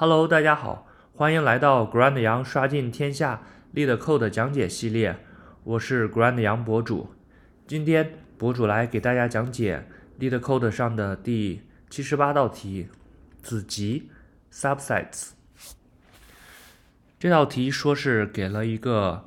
[0.00, 3.42] Hello，大家好，欢迎来到 Grand 杨刷尽天下
[3.74, 5.14] LeetCode 讲解系列，
[5.62, 7.10] 我是 Grand 杨博主。
[7.66, 9.86] 今天博主来给大家讲解
[10.18, 11.60] LeetCode 上的第
[11.90, 12.88] 七十八道题，
[13.42, 14.08] 子集
[14.50, 15.32] subsets。
[17.18, 19.26] 这道题说是给了一个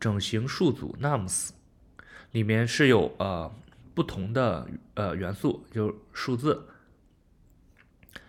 [0.00, 1.50] 整形数组 nums，
[2.32, 3.54] 里面是有呃
[3.92, 6.70] 不同的呃元素，就是数字。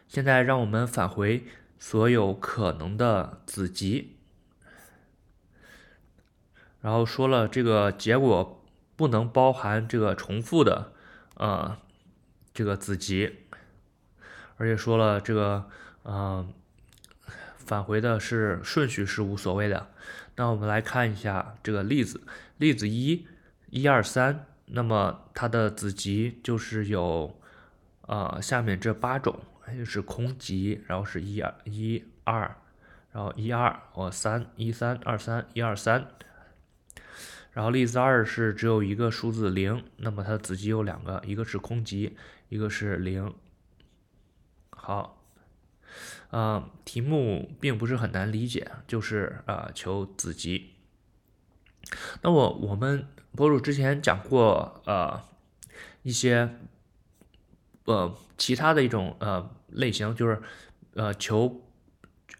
[0.09, 1.45] 现在让我们返回。
[1.79, 4.15] 所有可能的子集，
[6.81, 8.63] 然后说了这个结果
[8.95, 10.93] 不能包含这个重复的
[11.35, 11.77] 呃
[12.53, 13.35] 这个子集，
[14.57, 15.69] 而且说了这个
[16.03, 16.51] 嗯
[17.57, 19.89] 返回的是顺序是无所谓的。
[20.35, 22.21] 那我们来看一下这个例子，
[22.57, 23.27] 例子一，
[23.69, 27.39] 一二三，那么它的子集就是有
[28.01, 29.39] 呃下面这八种。
[29.75, 32.55] 就是空集，然后是一二一二，
[33.11, 36.07] 然后一二或三一三二三一二三，
[37.51, 42.15] 然后例子二是只有一个数字零，那么它的子集有两个，一个是空集，
[42.49, 43.33] 一个是零。
[44.69, 45.23] 好，
[46.31, 50.75] 嗯，题目并不是很难理解，就是啊求子集。
[52.21, 55.23] 那我我们博主之前讲过呃
[56.03, 56.57] 一些。
[57.87, 60.41] 呃，其他的一种呃类型就是，
[60.95, 61.61] 呃求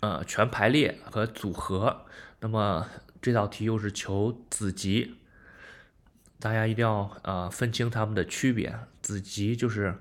[0.01, 2.05] 呃全排列和组合。
[2.41, 2.85] 那么
[3.21, 5.15] 这道题又是求子集，
[6.37, 8.77] 大家一定要呃分清它们的区别。
[9.01, 9.97] 子集就是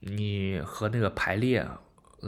[0.00, 1.64] 你和那个排列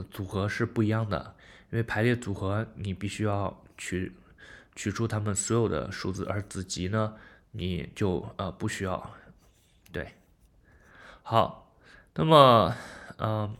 [0.09, 1.34] 组合是不一样的，
[1.72, 4.12] 因为排列组合你必须要取
[4.77, 7.16] 取出它们所有的数字，而子集呢
[7.50, 9.11] 你就呃不需要。
[9.91, 10.14] 对，
[11.25, 11.67] 好。
[12.20, 12.74] 那么，
[13.19, 13.56] 嗯，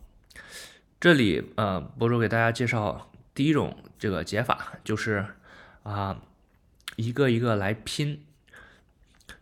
[0.99, 5.25] 这里呃，博主给大家介绍第一种这个解法，就是
[5.85, 6.21] 啊，
[6.97, 8.21] 一个一个来拼，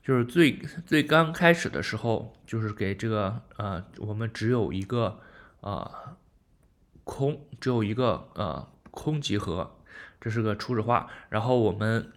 [0.04, 5.18] 就是最最刚开始的时候，就是给这个呃，我们只有一个
[5.62, 6.18] 啊
[7.04, 9.78] 空，只有一个呃空集合，
[10.20, 12.12] 这是个初始化，然后我们，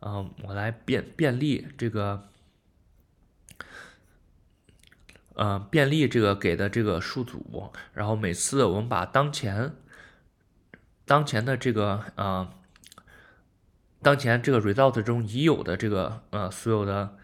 [0.00, 2.30] 嗯，我来便便利这个。
[5.34, 9.74] 呃，便利这个给的这个数组，然后每次我们把当前
[11.06, 12.52] 当前的这个呃
[14.02, 17.16] 当前这个 result 中已有的这个呃所有的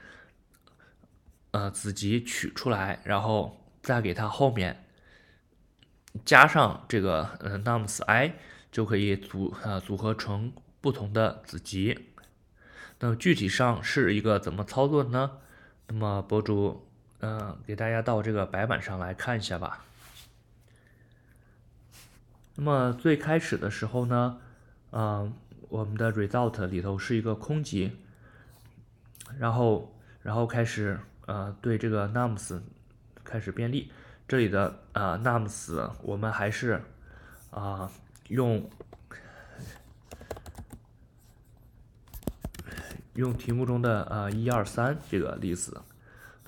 [1.50, 4.86] 呃子集取出来，然后再给它后面
[6.24, 8.32] 加上这个呃 nums i，
[8.72, 12.06] 就可以组呃组合成不同的子集。
[13.00, 15.32] 那么具体上是一个怎么操作呢？
[15.88, 16.87] 那么博主。
[17.20, 19.84] 嗯，给大家到这个白板上来看一下吧。
[22.54, 24.40] 那么最开始的时候呢，
[24.92, 25.32] 嗯，
[25.68, 27.96] 我们的 result 里头是一个空集，
[29.38, 29.92] 然后
[30.22, 32.60] 然后开始呃对这个 nums
[33.24, 33.92] 开始便利，
[34.26, 36.82] 这里的呃 nums 我们还是
[37.50, 37.90] 啊
[38.28, 38.70] 用
[43.14, 45.80] 用题目中的呃一二三这个例子。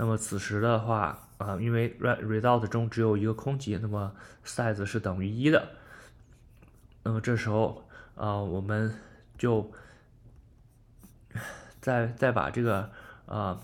[0.00, 4.11] 那么此时的话，啊，因为 re result 中只有一个空集，那么
[4.47, 5.72] size 是等于一的。
[7.03, 8.94] 那么这时候，啊，我们
[9.37, 9.71] 就
[11.83, 12.91] 再再把这个
[13.27, 13.60] 啊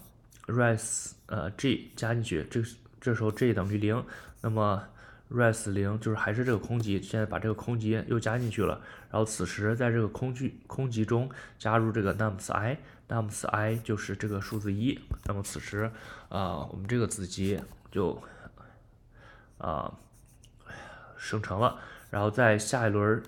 [0.46, 2.62] res 呃 g 加进去，这
[3.00, 4.04] 这时候 g 等于零，
[4.42, 4.86] 那么
[5.30, 8.78] res 零就是还是这个空集，现在把这个空集又加进去了，
[9.10, 12.76] 然后此时在这个空距空集中加入这个 nums i。
[13.09, 15.91] Nums i 就是这个数字一，那么此时
[16.28, 18.21] 啊，我们这个子集就
[19.59, 19.93] 啊
[21.17, 21.78] 生成了，
[22.11, 23.22] 然后在下一轮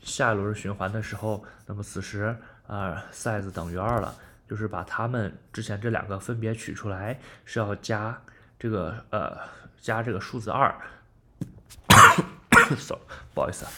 [0.00, 4.14] 下一轮循环的时候，那么此时啊 size 等于二了，
[4.48, 8.20] 就是把它们之前这两个分别取出来，是要加
[8.58, 9.36] 这个呃
[9.80, 10.74] 加这个数字二，
[12.78, 13.02] sorry
[13.34, 13.72] 不好意思啊，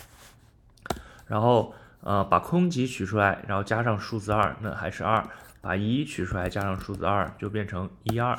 [1.26, 1.74] 然后。
[2.02, 5.22] 呃，把空集取出来，然后加上数字二，那还是二；
[5.60, 8.38] 把一取出来，加上数字二，就变成一二。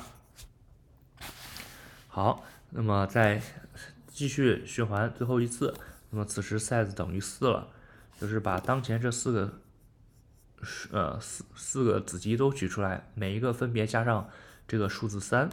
[2.07, 3.41] 好，那么再
[4.07, 5.73] 继续循环最后一次，
[6.09, 7.67] 那么此时 size 等于四了，
[8.19, 9.53] 就是把当前这四个
[10.91, 14.27] 呃四四个子集都取出来，每一个分别加上
[14.67, 15.49] 这个数字三。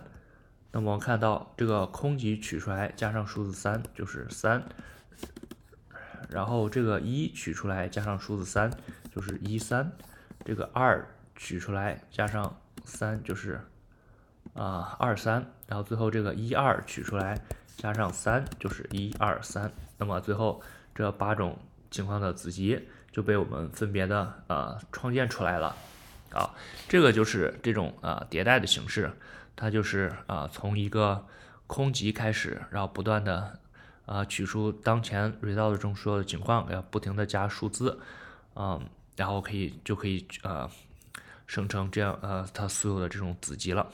[0.72, 4.62] 那么我们看到这个空集取出来，加上数字三，就是三。
[6.28, 8.70] 然后这个一取出来加上数字三
[9.14, 9.90] 就是一三，
[10.44, 11.06] 这个二
[11.36, 13.60] 取出来加上三就是
[14.54, 17.38] 啊二三，然后最后这个一二取出来
[17.76, 20.60] 加上三就是一二三，那么最后
[20.94, 21.58] 这八种
[21.90, 25.76] 情况的子集就被我们分别的呃创建出来了。
[26.30, 26.54] 啊，
[26.86, 29.10] 这个就是这种啊迭代的形式，
[29.56, 31.24] 它就是啊从一个
[31.66, 33.58] 空集开始，然后不断的
[34.08, 38.00] 啊取出当前 result 中所有的情况，要不停的加数字，
[38.56, 38.81] 嗯，
[39.16, 40.69] 然后可以就可以呃
[41.46, 43.87] 生成这样呃它所有的这种子集了。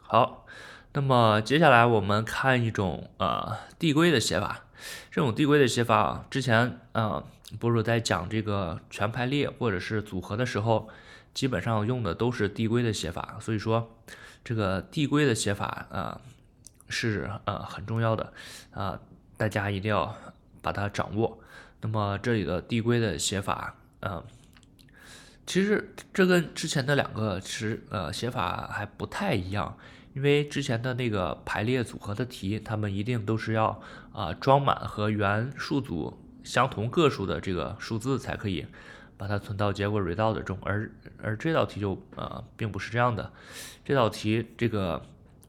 [0.00, 0.46] 好，
[0.94, 4.64] 那么接下来我们看一种呃递归的写法，
[5.10, 7.24] 这种递归的写法啊，之前啊。
[7.60, 10.88] 博主在讲这个全排列或者是组合的时候，
[11.32, 13.94] 基本上用的都是递归的写法，所以说
[14.42, 16.20] 这个递归的写法啊
[16.88, 18.32] 是呃很重要的
[18.72, 18.98] 啊，
[19.36, 20.14] 大家一定要
[20.62, 21.38] 把它掌握。
[21.80, 24.22] 那么这里的递归的写法，嗯，
[25.46, 29.76] 其实这跟之前的两个词呃写法还不太一样，
[30.14, 33.80] 因为之前的那个排列组合的题，他们一定都是要
[34.12, 36.18] 啊装满和原数组。
[36.44, 38.66] 相同个数的这个数字才可以
[39.16, 40.90] 把它存到结果 result 中，而
[41.22, 43.32] 而这道题就呃并不是这样的。
[43.82, 45.02] 这道题这个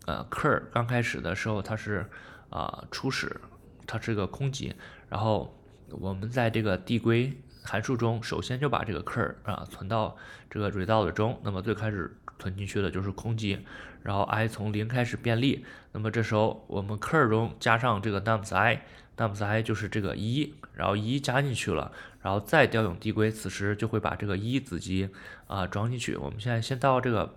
[0.06, 2.10] 呃 cur 刚开始的时候它是
[2.50, 3.40] 啊初始，
[3.86, 4.74] 它是个空集，
[5.10, 5.56] 然后
[5.90, 7.32] 我们在这个递归
[7.64, 10.16] 函数中，首先就把这个 cur 啊存到
[10.50, 13.60] 这个 result 中，那么最开始存进去的就是空集，
[14.04, 18.82] 然后 i 从零开始变利，那么这时候我们 cur 中加上这个 nums i。
[19.18, 21.90] nums i 就是这个一，然后一加进去了，
[22.22, 25.10] 然后再调用递归，此时就会把这个一子集
[25.48, 26.18] 啊装进去。
[26.18, 27.34] 我们现在先到这个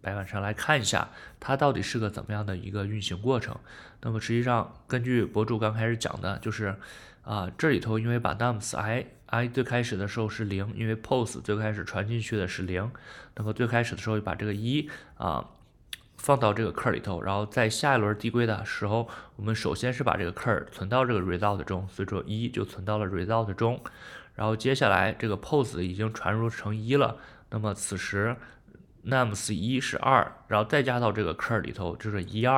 [0.00, 1.08] 白板上来看一下，
[1.38, 3.56] 它到底是个怎么样的一个运行过程。
[4.02, 6.76] 那么实际上，根据博主刚开始讲的，就是
[7.22, 12.90] 啊这里头因为把 nums i i 最开始的时候是零，因为 pos 最开始传进去的是零，
[13.36, 15.50] 那么最开始的时候把这个一啊。
[16.20, 23.80] 放到这个 cur 里头，然后在下一轮递归的时候，我们首先是把这个 cur 存到这个 result 中，所以说一就存到了 result 中。
[24.34, 27.18] 然后接下来这个 pos 已经传入成一了，
[27.50, 28.34] 那么此时
[29.06, 32.56] nums 一是二，然后再加到这个 cur 里头就是一二。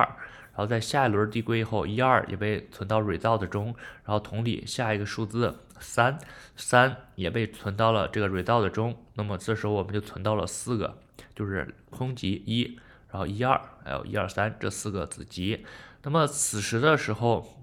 [0.53, 3.67] 然后在下一轮递归以后，一二也被存到 result 中，
[4.03, 6.19] 然后同理下一个数字三
[6.57, 10.97] 三也被存到了这个 result 中，那么这时候我们就存到了四个，
[11.33, 12.77] 就是空集一。
[13.09, 15.65] 然后一二还有一二三这四个子集，
[16.03, 17.60] 那么此时的时候，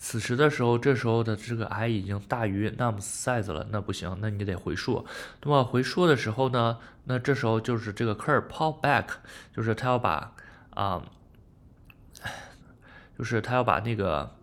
[0.00, 5.06] 此时的时候，这时候的这个 i 已经大于 nums size 了，那不行，那你得回溯。
[5.42, 9.04] 那么回溯的时候呢，那这时候就是这个 cur pop back，
[9.54, 10.34] 就是他要把
[10.70, 11.04] 啊，
[13.16, 14.34] 就是他要把那个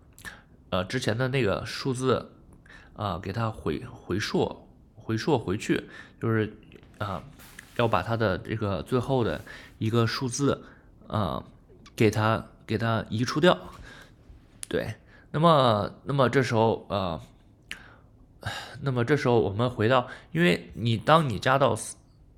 [0.70, 2.32] 呃之前的那个数字
[2.96, 5.90] 啊给它回回溯回溯回去，
[6.22, 6.54] 就是
[7.00, 7.22] 啊。
[7.78, 9.40] 要把它的这个最后的
[9.78, 10.66] 一个数字，
[11.06, 11.44] 呃，
[11.96, 13.56] 给它给它移除掉，
[14.68, 14.96] 对，
[15.32, 17.22] 那么那么这时候呃，
[18.82, 21.78] 那么这时候我们回到，因为你当你加到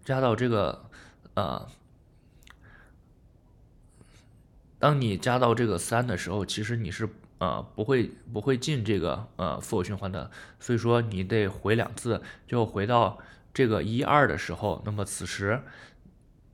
[0.03, 0.85] 加到这个
[1.33, 1.67] 呃，
[4.77, 13.19] 当你加到这个三的时候，其实你是呃不会不会进这个呃复合循环的，所以说你得回两次，就回到。
[13.51, 15.61] 这个一二的时候，那么此时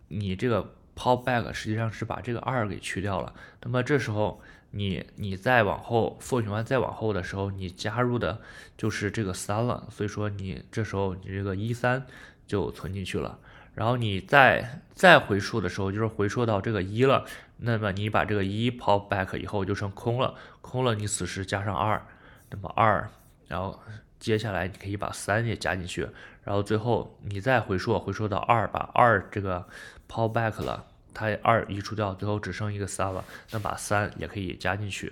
[0.08, 3.34] 你这个 pop back 实际上是把这个二给去掉了。
[3.62, 4.42] 那么这时候
[4.78, 8.42] 你你再往后 for 循环再往后的时候，你加入的
[8.78, 9.88] 就是这个三了。
[9.90, 12.06] 所以说你这时候你这个一三
[12.46, 13.40] 就存进去了。
[13.74, 17.26] 然后你再再回溯的时候，就是回溯到这个一了。
[17.58, 22.06] 那么你把这个一 pop back 以后就成空了，空了你此时加上二，
[22.50, 23.10] 那么二，
[23.48, 23.80] 然后
[24.20, 26.08] 接下来你可以把三也加进去。
[26.44, 29.66] 然后最后你再回溯，回溯到二，把二这个
[30.10, 30.86] pull back 了，
[31.16, 35.12] 它二移除掉，最后只剩一个三了，那把三也可以加进去。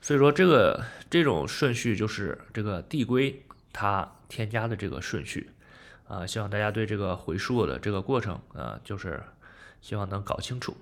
[0.00, 5.50] 所以说这个这种顺序就是这个递归它添加的这个顺序
[6.06, 9.20] 啊，希望大家对这个回溯的这个过程啊，就是
[9.82, 10.76] 希望能搞清楚。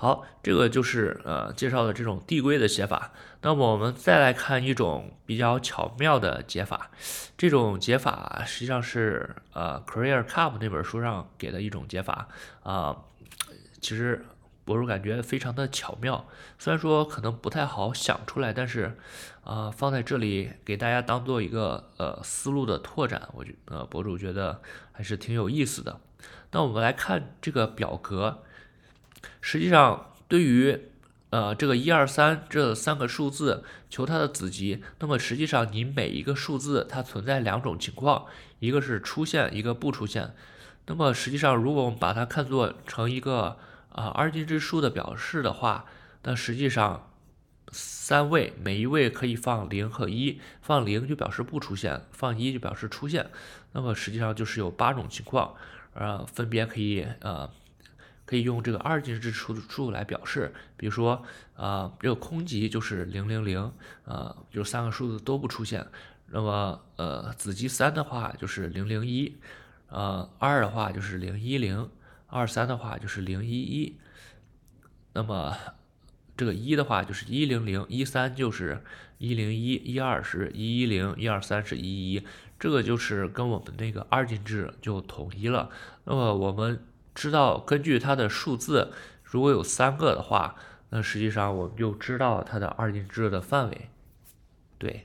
[0.00, 3.12] 好，这个就是呃介绍的这种递归的写法。
[3.42, 6.90] 那么我们再来看一种比较巧妙的解法。
[7.36, 12.28] 这种解法实际上是呃 Career Cup 那本书上给的一种解法
[12.62, 12.96] 啊。
[13.82, 14.24] 其实
[14.64, 16.26] 博主感觉非常的巧妙，
[16.58, 18.96] 虽然说可能不太好想出来，但是
[19.44, 26.00] 啊放在这里给大家当做一个呃思路的拓展，我觉呃博主觉得还是挺有意思的。
[26.52, 28.44] 那我们来看这个表格。
[29.40, 30.78] 实际上，对于
[31.30, 38.26] 呃这个一二三这三个数字求它的子集，那么实际上你每一个数字它存在两种情况，
[38.58, 40.34] 一个是出现，一个不出现。
[40.86, 43.58] 那么实际上，如果我们把它看作成一个
[43.90, 45.84] 啊二进制数的表示的话，
[46.24, 47.10] 那实际上
[47.70, 53.30] 三位，每一位可以放零和一，放零就表示不出现，放一就表示出现。
[53.72, 55.54] 那么实际上就是有八种情况，
[55.94, 57.48] 呃，分别可以呃，
[58.30, 60.54] 可以用这个二进制数数来表示。
[60.76, 61.20] 比如说
[61.56, 63.72] 啊，这个空集就是零零零，
[64.04, 65.84] 啊，就三个数字都不出现。
[66.28, 69.36] 那么呃，子集三的话就是零零一，
[69.88, 71.90] 呃，二的话就是零一零，
[72.28, 73.98] 二三的话就是零一一。
[75.12, 75.56] 那么
[76.36, 78.80] 这个一的话就是一零零一三就是
[79.18, 82.22] 一零一一二是一一零一二三是一一，
[82.60, 85.68] 这个就是跟我们那个二进制就统一了。
[86.04, 86.80] 那么我们
[87.14, 90.54] 知道，根据它的数字，如果有三个的话，
[90.90, 93.90] 那实际上我们就知道它的二进制的范围。
[94.78, 95.04] 对，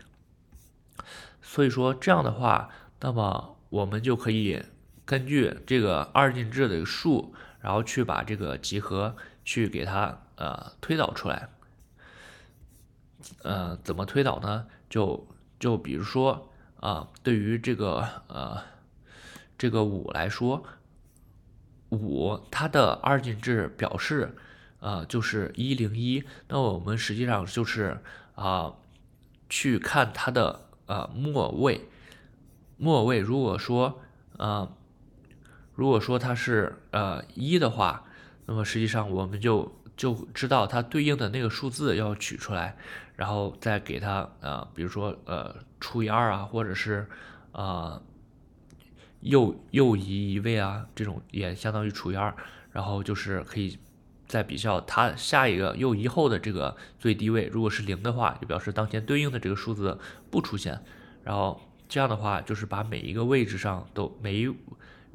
[1.41, 2.69] 所以说这样的话，
[3.01, 4.63] 那么我们就可以
[5.05, 10.21] 根据这个二进制的数，然后去把这个集合去给它。
[10.37, 11.47] 呃，推导出来，
[13.43, 14.67] 呃，怎么推导呢？
[14.89, 15.25] 就
[15.57, 18.61] 就比如说啊，对于这个呃
[19.57, 20.61] 这个五来说，
[21.95, 24.35] 五它的二进制表示
[24.79, 27.99] 啊就是一零一，那我们实际上就是
[28.35, 28.73] 啊
[29.49, 31.81] 去看它的呃末位，
[32.77, 34.01] 末位如果说
[34.37, 34.69] 啊
[35.73, 38.03] 如果说它是呃一的话，
[38.45, 39.71] 那么实际上我们就。
[39.97, 42.75] 就知道它对应的那个数字要取出来，
[43.15, 47.07] 然后再给它呃，比如说呃除以二啊，或者是
[47.53, 48.01] 啊
[49.25, 52.33] 右右移一位啊，这种也相当于除以二，
[52.71, 53.77] 然后就是可以
[54.25, 59.99] 再比较它下一个右移后的这个最低位，如果是零的话，就表示当前对应的这个数字
[60.31, 60.81] 不出现，
[61.23, 64.55] 然后这样的话就是把每一个位置上都每一。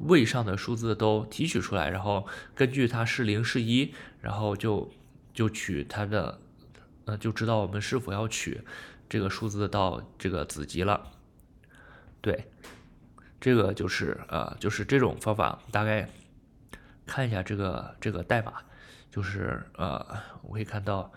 [0.05, 2.25] 位上的数字都提取出来，然后
[2.55, 4.89] 根据它是零是一，然后就
[5.31, 6.41] 就取它的，
[7.05, 8.61] 呃，就知道我们是否要取
[9.07, 11.11] 这个数字到这个子集了。
[12.19, 12.45] 对，
[13.41, 15.59] 这个就是呃，就是这种方法。
[15.71, 16.07] 大概
[17.05, 18.53] 看一下这个这个代码，
[19.09, 20.05] 就是呃，
[20.43, 21.11] 我可以看到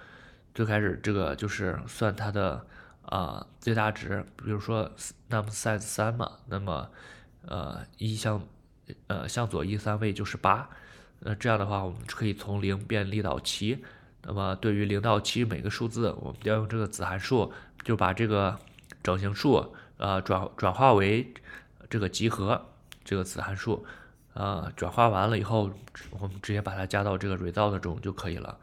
[0.53, 2.67] 最开始这个就是算它的
[3.03, 4.91] 啊最大值，比如说
[5.31, 6.91] num size 三嘛，那么
[7.47, 8.43] 呃一向。
[9.07, 10.69] 呃，向左移三位就是八，
[11.21, 13.83] 那这样的话，我们可以从零便利到七。
[14.21, 17.51] 那么对于零到七每个数字，我们要用这个子函数，
[17.83, 18.59] 就把这个
[19.03, 21.33] 整形数呃转转化为
[21.89, 22.61] 这个集合
[23.05, 23.85] 这个子函数，
[24.35, 25.71] 呃转化完了以后，
[26.11, 28.59] 我们直接把它加到这个 result 中就可以了。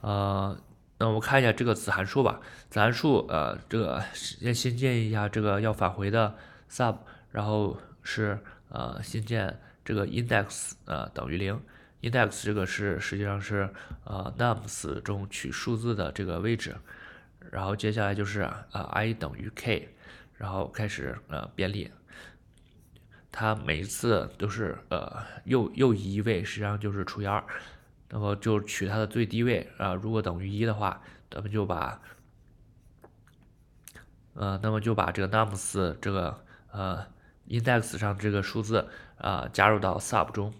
[0.00, 0.56] 呃，
[0.98, 2.40] 那我们看一下这个子函数吧。
[2.70, 6.34] 子函数呃，这个先先建一下这个要返回的
[6.70, 6.96] sub，
[7.30, 8.38] 然后是。
[8.74, 11.60] 呃，新建这个 index 呃等于零
[12.00, 13.68] ，index 这个是实际上是
[14.04, 16.74] 呃 nums 中取数字的这个位置，
[17.50, 19.90] 然后接下来就是呃 i 等于 k，
[20.38, 21.92] 然后开始呃编列，
[23.32, 27.42] 它每一次都是呃右右移一位，实际上就是除以二，
[28.10, 32.00] 那么就取它的最低位啊，如果等于一的话，咱们就把
[34.34, 37.10] 呃那么就把这个 nums 这个呃。
[37.48, 40.54] index 上这个数字啊加入到 sub 中，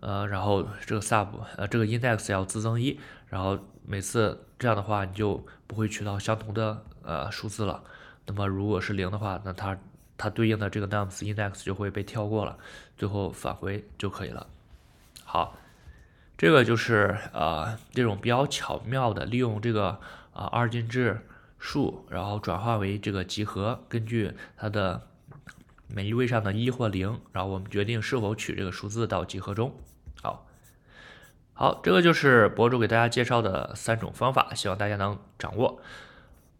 [0.00, 3.56] 呃，然后这个 sub 呃这个 index 要自增一，然后
[3.86, 7.82] 每次这样的话你就不会取到相同的呃数字了。
[8.26, 9.78] 那么如果是零的话，那它
[10.18, 12.58] 它对应的这个 nums index 就会被跳过了，
[12.98, 14.46] 最后返回就可以了。
[15.24, 15.56] 好，
[16.36, 19.98] 这个就是呃这种比较巧妙的利用这个
[20.34, 21.24] 啊二进制
[21.58, 25.04] 数，然后转化为这个集合，根据它的。
[25.90, 29.72] 每一位上的一或零，然后我们决定是否取这个数字到集合中。
[30.20, 30.46] 好，
[31.54, 35.80] 好，这个就是博主给大家介绍的三种方法，希望大家能掌握。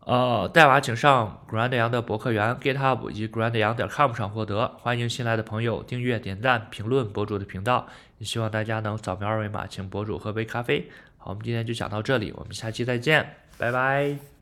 [0.00, 4.67] 呃，代码请上 Grand 羊的博客园 GitHub 以及 Grand 羊点 com 上获得。
[4.81, 7.87] 欢迎新来的朋友订阅、点赞、评论博主的频道。
[8.17, 10.88] 也希望大家能扫描二维码，请博主喝杯咖啡。
[11.19, 14.38] 好，我们今天就讲到这里，我们下期再见，拜拜。